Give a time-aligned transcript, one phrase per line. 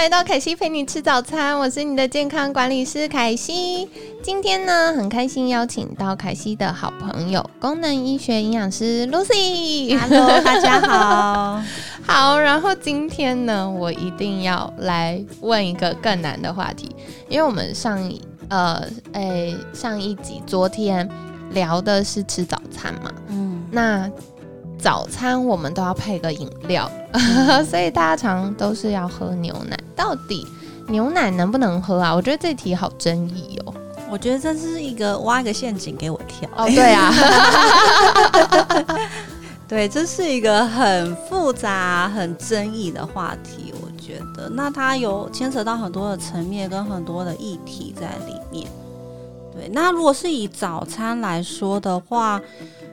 [0.00, 3.86] 来到凯西陪你吃早餐，我是你的健康管理师凯西。
[4.22, 9.94] 今天呢，很开心邀请到凯西的好朋友，功能医学营养师 Lucy。
[10.00, 11.62] Hello，大家好。
[12.02, 16.96] 好，然后今天呢，我一定要来问一个更难的话题，
[17.28, 21.06] 因为我们上一呃诶、上一集昨天
[21.50, 24.10] 聊的是吃早餐嘛，嗯，那
[24.80, 26.90] 早餐我们都要配个饮料，
[27.68, 29.78] 所以大家常都是要喝牛奶。
[29.94, 30.46] 到底
[30.88, 32.14] 牛奶能不能喝啊？
[32.14, 33.74] 我觉得这题好争议哦。
[34.10, 36.48] 我觉得这是一个挖一个陷阱给我跳。
[36.56, 37.12] 哦，对啊，
[39.68, 43.72] 对，这是一个很复杂、很争议的话题。
[43.80, 48.68] 我觉得，那它有牵扯到很多的层面跟很多的议题在里面。
[49.54, 52.40] 对，那如果是以早餐来说的话，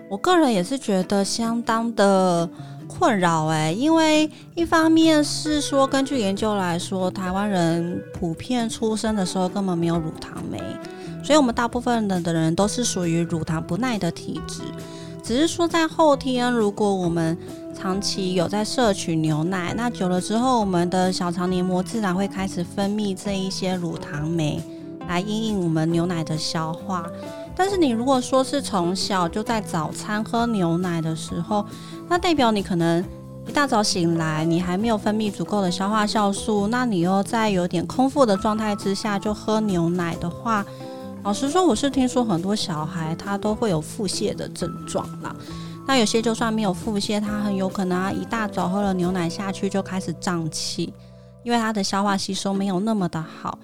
[0.09, 2.49] 我个人也是觉得相当的
[2.87, 10.57] 困扰哎、因为一方面是说，根据研究来说，台湾人普遍出生的时候根本没有乳糖酶，
[11.21, 14.61] 所以我们大部分的的人都是属于乳糖不耐的体质。
[15.21, 17.37] 只是说在后天，如果我们
[17.75, 24.63] 长期有在摄取牛奶，那久了之后，我们的小肠黏膜自然会开始分泌这一些乳糖酶，
[25.09, 27.05] 来应应我们牛奶的消化。
[27.57, 31.65] 但是你如果说是从小就在早餐喝牛奶的时候，
[32.07, 33.03] 那代表你可能
[33.47, 40.63] 一大早醒来，你还没有分泌足够的消化酵素，那你又在有点空腹的状态之下就喝牛奶的话，
[41.23, 45.35] 老实说，我是听说很多小孩他都会有腹泻的症状啦。
[45.87, 50.93] 那有些就算没有腹泻，他很有可能啊一大早喝了牛奶下去就开始胀气，
[51.43, 53.57] 因为他的消化吸收没有那么的好。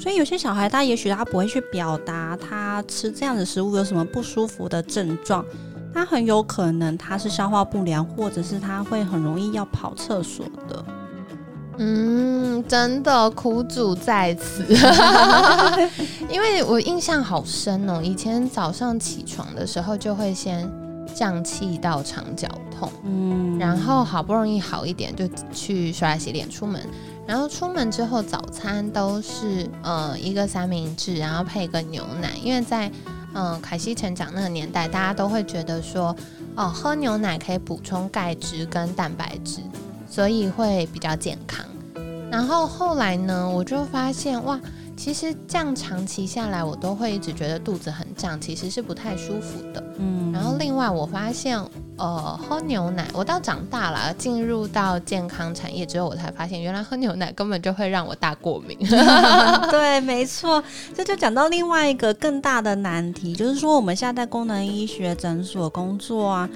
[0.00, 5.44] 所以有些小孩他也许他不会去表达他吃这样的食物有什么不舒服的症状，
[5.92, 10.84] 他很有可能他是消化不良，或者是他会很容易要跑厕所的。
[11.82, 14.64] 嗯，真的苦主在此，
[16.28, 18.00] 因为我印象好深哦。
[18.02, 20.70] 以前早上起床的时候就会先
[21.14, 26.80] 胀气到肠绞痛，嗯然后好不容易好一点就去刷牙洗脸出门，
[27.30, 32.88] 然后出门之后早餐都是呃一个三明治，然后配个牛奶，因为在
[33.34, 36.14] 嗯、呃凯西成长那个年代，大家都会觉得说
[36.56, 39.60] 哦喝牛奶可以补充钙质跟蛋白质，
[40.10, 41.64] 所以会比较健康。
[42.32, 44.58] 然后后来呢，我就发现哇，
[44.96, 49.80] 其实这样长期下来，我都会一直觉得肚子很胀，其实是不太舒服的。
[49.98, 51.56] 嗯然后另外我发现，
[52.00, 58.74] 呃，喝牛奶，我到长大了，进入到健康产业之后，我才发现，原来喝牛奶根本就会让我大过敏。
[59.70, 66.48] 对，没错，这就讲到另外一个更大的难题，就是说我们现在在功能医学诊所工作啊，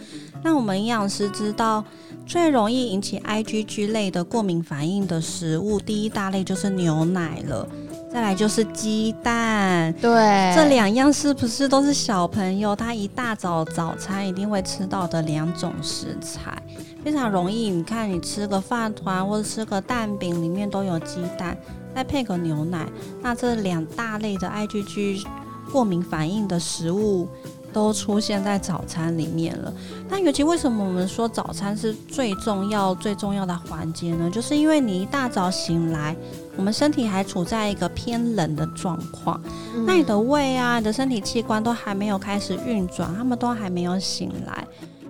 [0.42, 1.84] 那我们营养师知道
[2.26, 7.68] 最容易引起 IgG 类的过敏反应的食物，第一大类就是牛奶了，
[8.14, 9.92] 再来就是鸡蛋。
[9.94, 10.08] 对，
[10.54, 16.56] 这两样是不是都是小朋友他一大早早餐一定会吃到的两种食材？
[17.04, 21.58] 非常容易，你看你吃个饭团或者吃个蛋饼，里面都有鸡蛋，
[21.92, 22.86] 再配个牛奶，
[23.20, 25.26] 那这两大类的 IgG
[25.72, 27.28] 过敏反应的食物
[27.72, 29.74] 都出现在早餐里面了。
[30.08, 34.30] 那尤其为什么我们说早餐是最重要、最重要的环节呢？
[34.30, 36.14] 就是因为你一大早醒来，
[36.56, 39.40] 我们身体还处在一个偏冷的状况。
[39.74, 44.66] 嗯那你的胃啊，你的身体器官都还没有开始运转，他们都还没有醒来。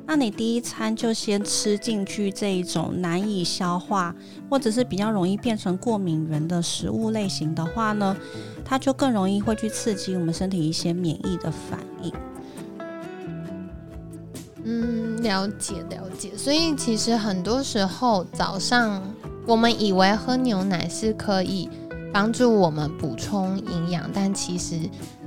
[0.06, 4.14] 那你第一餐就先吃进去这一种难以消化，
[4.50, 8.14] 或者是比较容易变成过敏源的食物类型的话呢，
[8.64, 12.12] 它就更容易会去刺激我们身体一些免疫的反应。
[14.62, 16.36] 嗯，了解了解。
[16.36, 19.02] 所以其实很多时候早上
[19.46, 21.68] 我们以为喝牛奶是可以
[22.12, 24.78] 帮助我们补充营养，但其实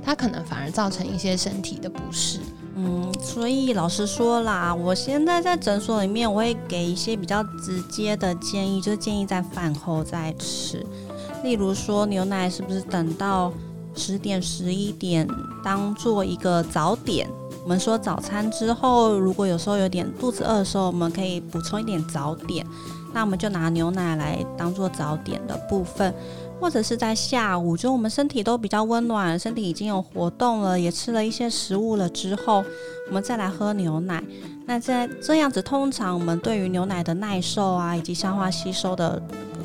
[0.02, 2.40] 它可能反而造成一些身体的不适。
[2.74, 10.84] 嗯，所以老实说啦，我现在在诊所里面，我会给一些比较直接的建议，就是建议在饭后再吃。
[11.42, 13.52] 例如说，牛奶是不是等到
[13.94, 15.28] 十点、十一点
[15.62, 17.28] 当做一个早点？
[17.64, 22.64] 我们说早餐之后，如果有时候有点肚子饿的时候，我们可以补充一点早点。
[23.12, 26.14] 那我们就拿牛奶来当做早点的部分，
[26.60, 32.64] 或者是在下午，就我们身体都比较温暖，身体已经有活动了，也吃了一些食物了之后，
[33.08, 34.22] 我们再来喝牛奶。
[34.66, 39.20] 那在这样子，通常我们对于牛奶的耐受啊，以及消化吸收的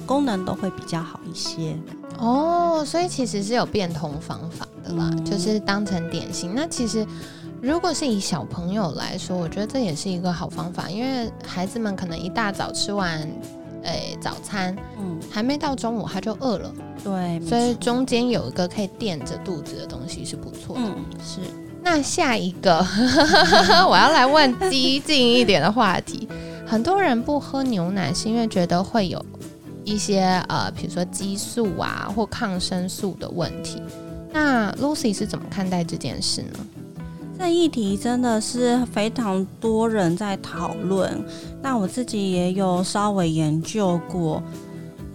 [0.05, 1.77] 功能都会比较好一些。
[2.19, 6.53] 哦，所以其实是有变通方法的啦，就是当成点心。
[6.55, 7.05] 那其实
[7.63, 13.25] 如果是以小朋友来说，我觉得这也是一个好方法，因为孩子们可能一大早吃完。
[13.83, 16.73] 诶，早餐，嗯，还没到中午他就饿了，
[17.03, 20.81] 对，所以中间有一个可以垫着肚子的东西是不错的。
[20.85, 21.41] 嗯，是。
[21.81, 22.77] 那下一个，
[23.89, 26.29] 我要来问激进一点的话题。
[26.65, 29.21] 很多人不喝牛奶是因为觉得会有
[29.83, 33.81] 一些呃，比如说激素啊或抗生素的问题。
[34.31, 36.59] 那 Lucy 是怎么看待这件事呢？
[37.43, 41.21] 这议题真的是非常多人在讨论，
[41.61, 44.41] 那我自己也有稍微研究过。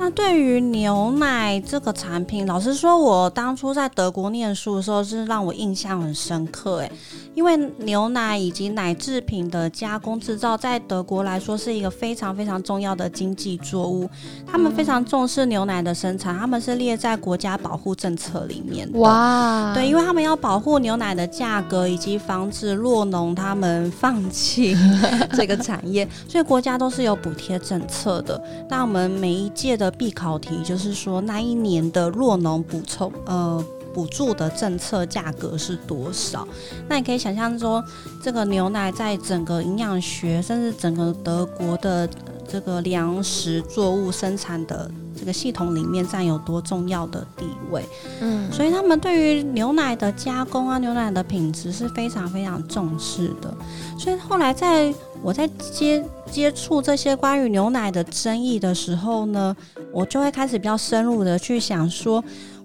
[0.01, 6.77] 那对于牛奶这个产品，老实说，我当初在德国念书的时候，是让我印象很深刻。
[6.77, 6.93] 诶，
[7.35, 14.09] 因为牛奶以及奶制品的加工制造，在德国来说是一个非常非常重要的经济作物。
[14.47, 18.99] 他们非常重视牛奶的生产，他们是列在国家保护政策里面的。
[19.01, 24.77] 哇，对，因为他们要保护牛奶的价格，以及防止弱农他们放弃
[25.35, 28.41] 这个产业，所以国家都是有补贴政策的。
[28.71, 29.99] 那我们每一届的。
[29.99, 36.47] 必考题就是说，那一年的弱农补充呃补助的政策价格是多少？
[36.89, 37.83] 那你可以想象说，
[38.23, 42.09] 这个牛奶在整个营养学，甚至整个德国的
[42.47, 44.89] 这个粮食作物生产的
[45.19, 47.85] 这个系统里面占有多重要的地位。
[48.21, 53.53] 嗯，所以他们对于牛奶的加工啊，牛奶的品质是非常非常重视的。
[53.99, 59.57] 所以后来在我在接接触这些关于牛奶的争议的时候呢，
[59.93, 62.23] 我就会开始比较深入的去想说，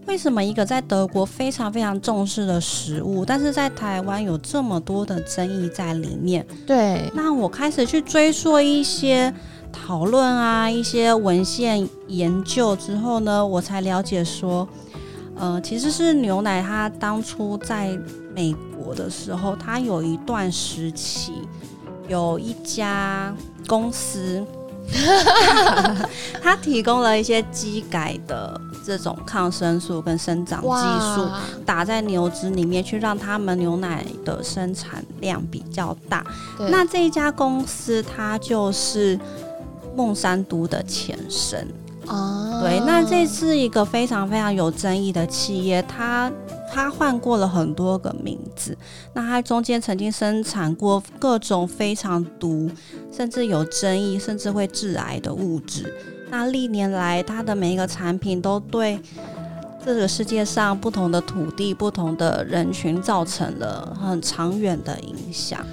[0.07, 6.45] 为什么一个在德国非常非常重视的食物，但是在台湾有这么多的争议在里面？
[6.65, 9.33] 对，那我开始去追溯一些
[9.71, 14.67] 讨论啊，一些文献研究之后呢，我才了解说，
[15.35, 17.97] 呃，其实是牛奶它当初在
[18.35, 21.33] 美国的时候，它有一段时期。
[22.09, 23.33] 有一家
[23.65, 24.45] 公司，
[26.41, 30.67] 它提供了一些机改的这种抗生素跟生长激
[31.15, 31.27] 素，
[31.65, 36.25] 打在牛脂里面，去让他们牛奶的生产量比较大。
[36.69, 39.19] 那这一家公司，它就是
[39.95, 41.67] 孟山都的前身。
[42.07, 46.31] 哦，对，那这是一个非常非常有争议的企业，它。
[46.75, 48.75] 它换过了很多个名字，
[49.13, 52.67] 那它中间曾经生产过各种非常毒，
[53.15, 55.93] 甚至有争议，甚至会致癌的物质。
[56.31, 58.99] 那历年来，它的每一个产品都对
[59.85, 65.63] 这个世界上不同的土地、不同的人群造成了很长远的影响。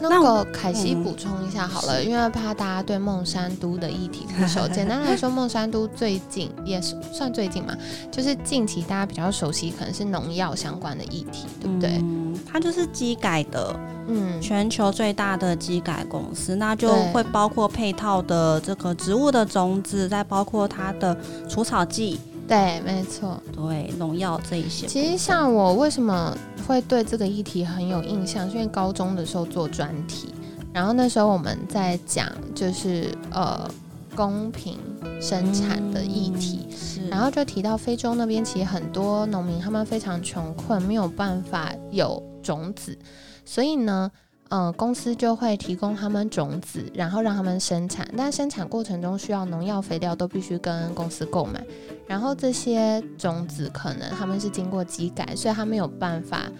[0.00, 4.66] 那个凯西补充一下好了，因为怕大家对孟山都的议题不熟。
[4.72, 7.76] 简单来说，孟山都最近也是算最近嘛，
[8.10, 11.90] 就是近期大家比较熟悉，可能是农药相关的议题，对不对？
[12.00, 13.74] 嗯，它就是机改的，
[14.08, 21.16] 嗯，全球最大的机改公司，那就会包括配套的这个植物的种子，再包括它的
[21.48, 22.18] 除草剂。
[22.50, 24.84] 对，没错，对农药这一些。
[24.88, 26.36] 其实像我为什么
[26.66, 30.34] 会对这个议题很有印象，是因为高中的时候做专题，
[30.72, 33.70] 然后那时候我们在讲就是呃
[34.16, 34.76] 公平
[35.20, 36.66] 生产的议题，
[37.08, 42.98] 然后就提到非洲那边其实很多农民他们非常穷困，没有办法有种子，
[43.44, 44.10] 所以呢。
[44.50, 51.64] 嗯，公司就会提供他们种子，然后让他们生产，但生产过程中需要农药、肥料都必须跟公司购买，
[52.06, 56.50] 然后这些种子可能他们是经过机改，所以他没有办法。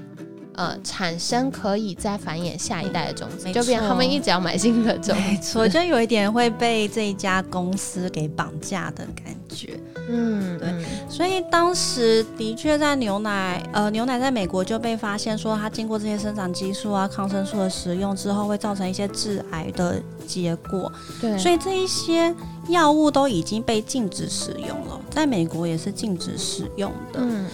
[0.61, 9.81] 呃，产生可以再繁衍下一代的种子，就变他们一直要买新的种子，没错，就有一点会被这一家公司给绑架的感觉。
[10.11, 20.93] 嗯，对，所以当时的确在牛奶，呃，牛奶在美国就被发现说，它经过这些生长激素啊、抗生素的使用之后，会造成一些致癌的结果。
[21.23, 22.35] 对，所以这一些
[22.69, 27.21] 药物都已经被禁止使用了，在美国也是禁止使用的。
[27.23, 27.47] 嗯，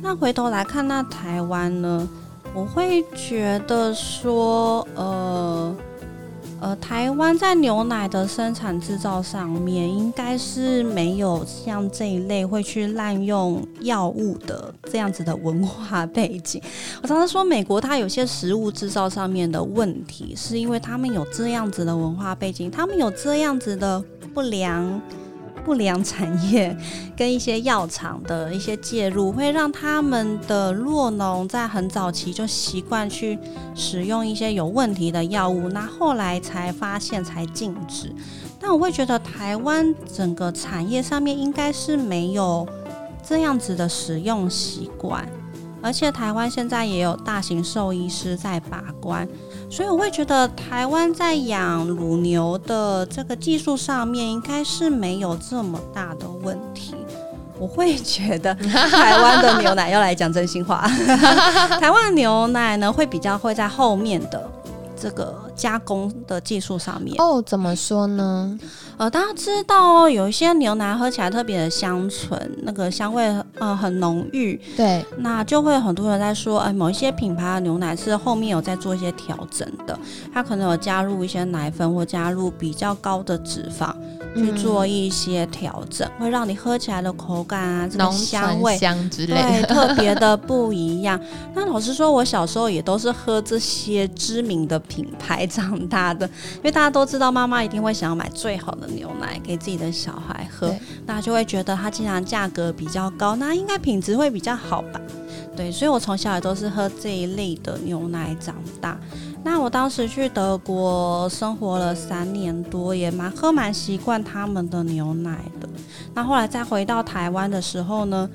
[0.00, 2.08] 那回头来看，那台湾呢？
[2.54, 5.76] 我会觉得说，呃，
[6.60, 16.62] 呃，台湾在牛奶的生产制造上面，应该是没有像这一类会去滥用药物的这样子的文化背景。
[17.02, 25.00] 我常常说，美国它有些食物制造上面的问题，是因为他们有这样子的文化背景，他们有这样子的不良
[25.64, 26.76] 不良产业
[27.16, 33.38] 跟一些药厂的一些介入，会让他们的弱农在很早期就习惯去
[33.74, 38.14] 使用一些有问题的药物，那后来才发现才禁止。
[38.60, 42.66] 但我会觉得台湾整个产业上面应该是没有
[43.26, 45.26] 这样子的使用习惯，
[45.84, 49.28] 而且台湾现在也有大型兽医师在把关。
[49.70, 56.94] 所以我会觉得台湾在养乳牛的这个技术上面，应该是没有这么大的问题。
[57.58, 60.88] 我会觉得台湾的牛奶要来讲真心话，
[61.80, 64.50] 台湾牛奶呢会比较会在后面的
[65.00, 67.14] 这个加工的技术上面。
[67.18, 68.58] 哦，怎么说呢？
[68.96, 73.24] 呃，大家知道哦，有一些牛奶喝起来特别的香醇，那个香味
[73.58, 74.60] 呃很浓郁。
[74.76, 79.98] 对，那就会很多人在说，哎，某一些品牌的牛奶是后面有在做一些调整的，
[80.32, 83.92] 它可能有加入一些奶粉或加入比较高的脂肪。
[84.36, 91.16] 去做一些调整，会让你喝起来的口感啊，这个香味香之类对特 别的不一样。
[91.54, 100.74] 那老实说，我小时候也都是喝这些知名的品牌长大的，因为大家都知道，妈妈一定会想要买最好的牛奶给自己的小孩喝，
[101.06, 105.00] 那就会觉得它既然价格比较高，那应该品质会比较好吧？
[105.56, 108.98] 对，所以我从小也都是喝这一类的牛奶长大。
[109.44, 115.68] 那我当时去德国生活了三年多，也蛮喝蛮习惯他们的牛奶的。
[116.14, 118.28] 那后来再回到台湾的时候呢，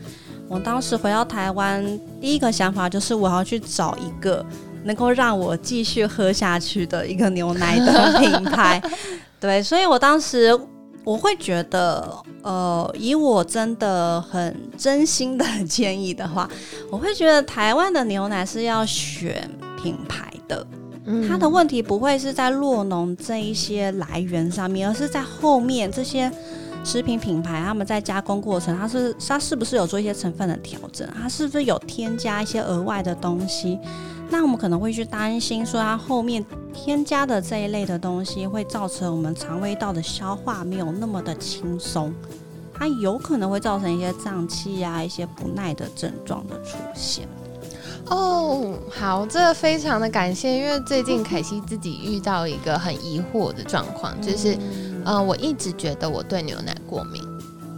[0.48, 1.84] 我当时回到台湾
[2.22, 4.46] 第一个想法就是我要去找一个
[4.84, 8.82] 能够让我继续喝下去的一个牛奶的品牌。
[9.40, 10.58] 对，所以我当时
[11.04, 16.50] 我会觉得，呃，以我真的很真心的 建议的话，
[16.92, 19.50] 我会觉得台湾的牛奶是要选
[19.82, 20.66] 品牌的。
[21.28, 26.32] 它的问题不会是在洛农这一些来源上面，而是在后面这些
[26.84, 31.08] 食品品牌他们在加工过程，它是它是不是有做一些成分的调整？
[31.22, 33.78] 它是不是有添加一些额外的东西？
[34.32, 36.44] 那我们可能会去担心说，它后面
[36.74, 42.14] 添加的这一类的东西会造成我们肠胃道的消化没有那么的轻松，
[42.74, 47.28] 它有可能会造成一些胀气啊、一些不耐的症状的出现。
[48.06, 54.58] 哦，好，这个非常的感谢，因为最近凯西自己遇到一个很疑惑的状况，就是，
[55.06, 57.22] 呃，我一直觉得我对牛奶过敏，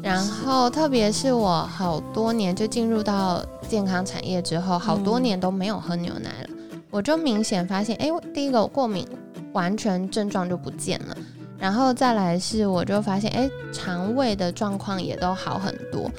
[0.02, 6.50] 然后特别是我好多年就进入到健康产业之后，好多年都没有喝牛奶了，
[6.90, 9.08] 我就明显发现，哎，第一个过敏
[9.54, 11.18] 完全症状就不见了，
[11.58, 16.10] 然后再来是我就发现，哎，肠胃的状况也都好很多，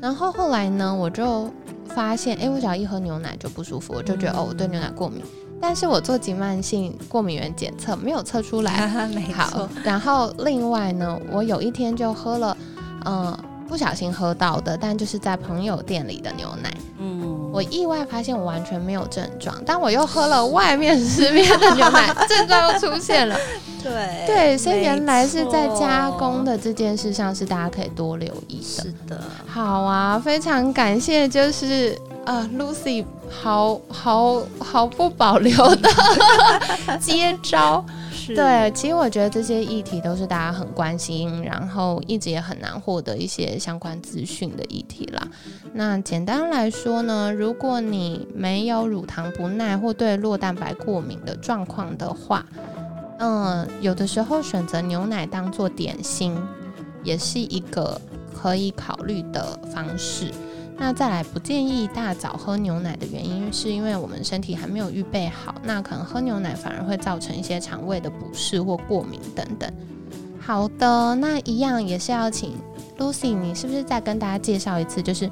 [0.00, 1.50] 然后后来呢，我就。
[1.92, 5.24] 发现哎，我只要一喝牛奶就不舒服，我就觉得哦，我对牛奶过敏。
[5.60, 9.68] 但是我做急慢性过敏原检测没有测出来， 没错。
[9.84, 12.56] 然后另外呢，我有一天就喝了，
[13.04, 13.36] 嗯，
[13.68, 16.72] 不小心喝到的，但就是在朋友店里的牛奶。
[16.98, 23.36] 嗯，我意外发现我完全没有症状，但我又喝了外面市面的牛奶， 症状又出现了。
[23.82, 28.82] 对对，所以原来是在加工的这件事上，是大家可以多留意的。
[28.82, 31.98] 是的，好啊，非常感谢，就是
[32.30, 35.88] 呃，Lucy 好好毫不保留的
[37.00, 37.84] 接招。
[38.28, 45.26] 对，其实我觉得这些议题都是大家很关心，然后一直也很难获得一些相关资讯的议题啦。
[45.72, 52.46] 那简单来说呢，如果你没有乳糖不耐或对酪蛋白过敏的状况的话，
[53.18, 56.40] 嗯，有的时候选择牛奶当做点心，
[57.02, 58.00] 也是一个
[58.32, 60.30] 可以考虑的方式。
[60.80, 69.70] 那再来，不建议大早喝牛奶的原因，是因为我们身体还没有预备好，那可能喝牛奶反而会造成一些肠胃的不适或过敏等等。
[70.40, 72.54] 好的，那一样也是要请
[72.98, 75.30] Lucy，你是不是再跟大家介绍一次，就是？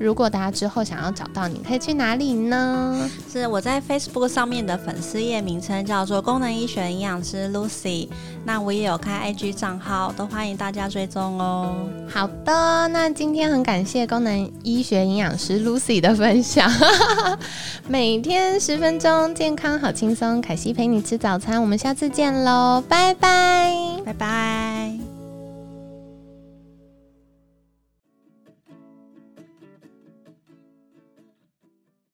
[0.00, 3.06] 如果大家之后想要找到你，可以去哪里呢？
[3.30, 8.08] 是我在 Facebook 上面的粉丝页名称叫做功能医学营养师 Lucy，
[8.42, 11.74] 那我也有开 IG 账号，都欢迎大家追踪哦。
[12.08, 16.72] 好的，那今天很感谢功能医学营养师 Lucy 的分享，
[17.86, 24.79] 每天十分钟，健康好轻松，凯西陪你吃早餐，我们下次见喽，拜拜，拜拜。